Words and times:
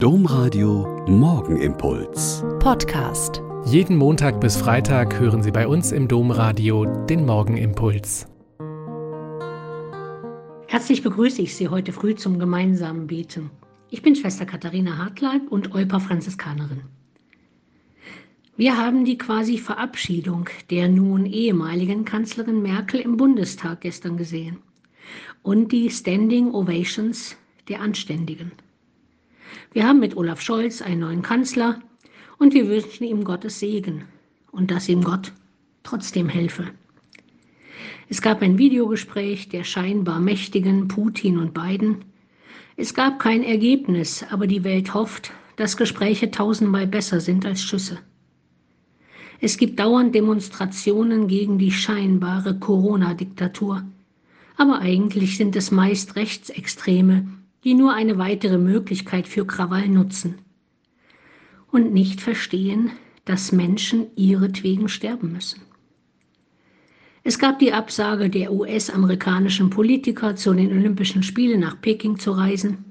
Domradio 0.00 1.04
Morgenimpuls. 1.08 2.44
Podcast. 2.60 3.42
Jeden 3.64 3.96
Montag 3.96 4.40
bis 4.40 4.56
Freitag 4.56 5.18
hören 5.18 5.42
Sie 5.42 5.50
bei 5.50 5.66
uns 5.66 5.90
im 5.90 6.06
Domradio 6.06 6.84
den 7.06 7.26
Morgenimpuls. 7.26 8.28
Herzlich 10.68 11.02
begrüße 11.02 11.42
ich 11.42 11.56
Sie 11.56 11.66
heute 11.66 11.92
früh 11.92 12.14
zum 12.14 12.38
gemeinsamen 12.38 13.08
Beten. 13.08 13.50
Ich 13.90 14.00
bin 14.02 14.14
Schwester 14.14 14.46
Katharina 14.46 14.98
Hartleib 14.98 15.50
und 15.50 15.74
Euper 15.74 15.98
Franziskanerin. 15.98 16.82
Wir 18.56 18.78
haben 18.78 19.04
die 19.04 19.18
quasi 19.18 19.58
Verabschiedung 19.58 20.48
der 20.70 20.88
nun 20.88 21.26
ehemaligen 21.26 22.04
Kanzlerin 22.04 22.62
Merkel 22.62 23.00
im 23.00 23.16
Bundestag 23.16 23.80
gestern 23.80 24.16
gesehen 24.16 24.58
und 25.42 25.72
die 25.72 25.90
Standing 25.90 26.54
Ovations 26.54 27.36
der 27.66 27.80
Anständigen. 27.80 28.52
Wir 29.72 29.86
haben 29.86 30.00
mit 30.00 30.16
Olaf 30.16 30.40
Scholz 30.40 30.82
einen 30.82 31.00
neuen 31.00 31.22
Kanzler 31.22 31.80
und 32.38 32.54
wir 32.54 32.68
wünschen 32.68 33.04
ihm 33.04 33.24
Gottes 33.24 33.60
Segen 33.60 34.04
und 34.52 34.70
dass 34.70 34.88
ihm 34.88 35.02
Gott 35.02 35.32
trotzdem 35.82 36.28
helfe. 36.28 36.70
Es 38.08 38.22
gab 38.22 38.42
ein 38.42 38.58
Videogespräch 38.58 39.48
der 39.48 39.64
scheinbar 39.64 40.20
mächtigen 40.20 40.88
Putin 40.88 41.38
und 41.38 41.52
Biden. 41.52 42.04
Es 42.76 42.94
gab 42.94 43.18
kein 43.18 43.42
Ergebnis, 43.42 44.24
aber 44.30 44.46
die 44.46 44.64
Welt 44.64 44.94
hofft, 44.94 45.32
dass 45.56 45.76
Gespräche 45.76 46.30
tausendmal 46.30 46.86
besser 46.86 47.20
sind 47.20 47.44
als 47.44 47.62
Schüsse. 47.62 47.98
Es 49.40 49.56
gibt 49.56 49.78
dauernd 49.78 50.14
Demonstrationen 50.14 51.28
gegen 51.28 51.58
die 51.58 51.70
scheinbare 51.70 52.58
Corona-Diktatur, 52.58 53.84
aber 54.56 54.78
eigentlich 54.80 55.36
sind 55.36 55.54
es 55.54 55.70
meist 55.70 56.16
Rechtsextreme, 56.16 57.28
die 57.64 57.74
nur 57.74 57.94
eine 57.94 58.18
weitere 58.18 58.58
Möglichkeit 58.58 59.26
für 59.26 59.46
Krawall 59.46 59.88
nutzen 59.88 60.38
und 61.70 61.92
nicht 61.92 62.20
verstehen, 62.20 62.90
dass 63.24 63.52
Menschen 63.52 64.06
ihretwegen 64.16 64.88
sterben 64.88 65.32
müssen. 65.32 65.62
Es 67.24 67.38
gab 67.38 67.58
die 67.58 67.72
Absage 67.72 68.30
der 68.30 68.52
US-amerikanischen 68.52 69.68
Politiker, 69.68 70.34
zu 70.34 70.54
den 70.54 70.72
Olympischen 70.72 71.22
Spielen 71.22 71.60
nach 71.60 71.78
Peking 71.80 72.18
zu 72.18 72.32
reisen 72.32 72.84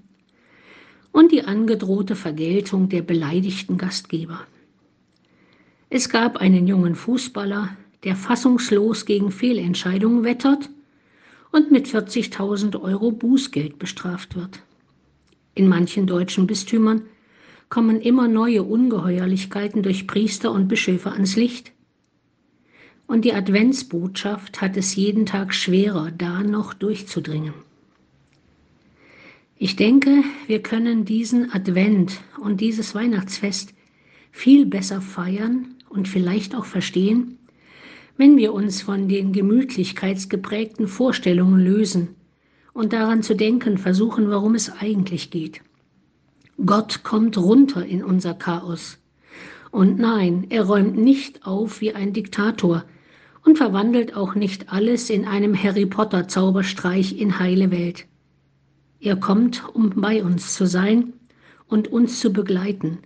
und 1.12 1.32
die 1.32 1.44
angedrohte 1.44 2.16
Vergeltung 2.16 2.90
der 2.90 3.02
beleidigten 3.02 3.80
Gastgeber. 3.80 4.42
Es 5.90 6.10
gab 6.10 6.38
einen 6.38 6.68
jungen 6.68 6.94
Fußballer, 6.94 7.76
der 8.04 8.16
fassungslos 8.16 9.06
gegen 9.06 9.32
Fehlentscheidungen 9.32 10.24
wettert 10.24 10.70
und 11.52 11.72
mit 11.72 11.88
40.000 11.88 12.80
Euro 12.80 13.12
Bußgeld 13.12 13.80
bestraft 13.80 14.36
wird. 14.36 14.62
In 15.58 15.68
manchen 15.68 16.06
deutschen 16.06 16.46
Bistümern 16.46 17.02
kommen 17.68 18.00
immer 18.00 18.28
neue 18.28 18.62
Ungeheuerlichkeiten 18.62 19.82
durch 19.82 20.06
Priester 20.06 20.52
und 20.52 20.68
Bischöfe 20.68 21.12
ans 21.12 21.36
Licht. 21.36 21.72
Und 23.08 23.26
die 23.26 23.34
Adventsbotschaft 23.34 24.62
hat 24.62 24.78
es 24.78 24.96
jeden 24.96 25.26
Tag 25.26 25.56
schwerer, 25.56 26.12
da 26.16 26.44
noch 26.44 26.76
durchzudringen. 26.76 27.56
Ich 29.58 29.76
denke, 29.76 30.24
wir 30.46 30.62
können 30.62 31.06
diesen 31.06 31.52
Advent 31.52 32.22
und 32.40 32.62
dieses 32.62 32.94
Weihnachtsfest 32.94 33.74
viel 34.30 34.68
besser 34.68 35.02
feiern 35.02 35.74
und 35.90 36.08
vielleicht 36.08 36.54
auch 36.54 36.66
verstehen, 36.66 37.40
wenn 38.16 38.38
wir 38.38 38.54
uns 38.54 38.84
von 38.84 39.10
den 39.10 39.34
gemütlichkeitsgeprägten 39.34 40.88
Vorstellungen 40.88 41.60
lösen 41.60 42.10
und 42.78 42.94
daran 42.94 43.24
zu 43.24 43.36
denken 43.36 43.80
versuchen, 43.80 44.30
warum 44.30 44.54
es 44.54 44.72
eigentlich 44.72 45.32
geht. 45.32 45.62
Gott 46.64 47.02
kommt 47.02 47.36
runter 47.36 47.84
in 47.84 48.04
unser 48.04 48.36
Chaos. 48.36 49.00
Und 49.72 49.98
nein, 49.98 50.46
er 50.52 50.66
räumt 50.66 50.96
nicht 50.96 51.44
auf 51.48 51.82
wie 51.82 51.96
ein 51.96 52.14
Diktator 52.14 52.86
und 53.44 53.58
verwandelt 53.58 54.16
auch 54.16 54.36
nicht 54.36 54.72
alles 54.72 55.10
in 55.10 55.26
einem 55.26 55.56
Harry 55.62 55.88
Potter 55.88 56.28
Zauberstreich 56.28 57.20
in 57.20 57.40
heile 57.40 57.72
Welt. 57.72 58.06
Er 59.00 59.16
kommt, 59.16 59.68
um 59.74 59.90
bei 59.96 60.24
uns 60.24 60.54
zu 60.54 60.68
sein 60.68 61.14
und 61.66 61.88
uns 61.88 62.20
zu 62.20 62.32
begleiten, 62.32 63.00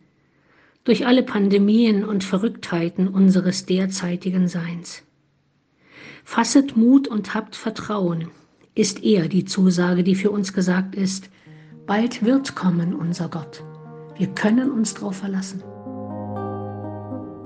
durch 0.84 1.08
alle 1.08 1.24
Pandemien 1.24 2.04
und 2.04 2.26
Verrücktheiten 2.26 3.08
unseres 3.08 3.68
derzeitigen 3.68 4.50
Seins. 4.50 5.04
Fasset 6.26 6.76
Mut 6.76 7.08
und 7.08 7.34
habt 7.34 7.56
Vertrauen, 7.56 8.32
ist 8.76 9.04
eher 9.04 9.28
die 9.28 9.46
Zusage, 9.46 10.04
die 10.04 10.16
für 10.16 10.32
uns 10.32 10.54
gesagt 10.54 10.96
ist. 10.96 11.30
Bald 11.86 12.24
wird 12.24 12.56
kommen 12.56 12.94
unser 12.94 13.28
Gott. 13.28 13.64
Wir 14.18 14.28
können 14.28 14.72
uns 14.72 14.94
darauf 14.94 15.18
verlassen. 15.18 15.64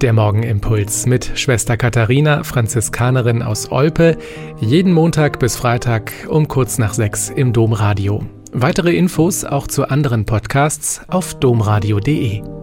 Der 0.01 0.11
Morgenimpuls 0.13 1.05
mit 1.05 1.31
Schwester 1.35 1.77
Katharina, 1.77 2.43
Franziskanerin 2.43 3.41
aus 3.41 3.71
Olpe, 3.71 4.17
jeden 4.59 4.91
Montag 4.91 5.39
bis 5.39 5.55
Freitag 5.55 6.11
um 6.29 6.47
kurz 6.47 6.77
nach 6.77 6.93
sechs 6.93 7.29
im 7.29 7.53
Domradio. 7.53 8.23
Weitere 8.51 8.95
Infos 8.95 9.45
auch 9.45 9.67
zu 9.67 9.89
anderen 9.89 10.25
Podcasts 10.25 11.01
auf 11.07 11.33
domradio.de. 11.39 12.54